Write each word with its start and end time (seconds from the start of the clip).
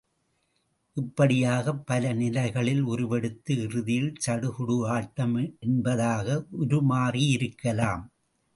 இப்படியாக 0.97 1.73
பல 1.81 2.13
நிலைகளில் 2.13 2.81
உருவெடுத்து, 2.83 3.53
இறுதியில் 3.57 4.11
சடுகுடு 4.25 4.77
ஆட்டம் 4.87 5.35
என்பதாக 5.59 6.27
உருமாறியிருக்கலாம். 6.59 8.03